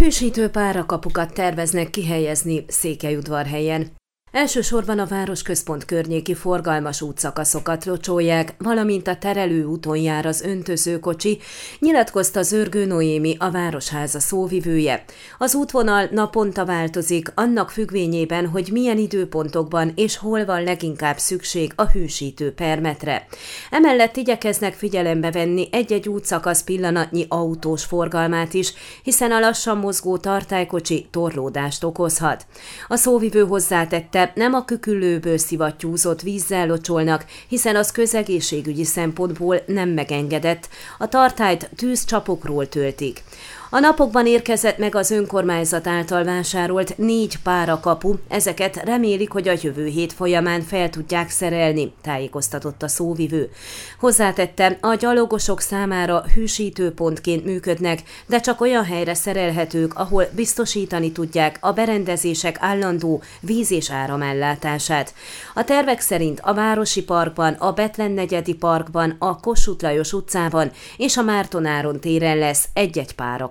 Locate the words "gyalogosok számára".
54.94-56.24